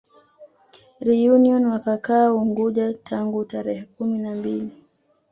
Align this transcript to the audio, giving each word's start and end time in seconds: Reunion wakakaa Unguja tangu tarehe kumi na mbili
Reunion 0.99 1.65
wakakaa 1.73 2.33
Unguja 2.33 2.93
tangu 2.93 3.45
tarehe 3.45 3.83
kumi 3.85 4.17
na 4.17 4.35
mbili 4.35 4.71